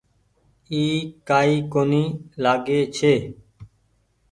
[0.71, 0.81] اي
[1.27, 3.13] ڪآئي ڪونيٚ لآگي ڇي۔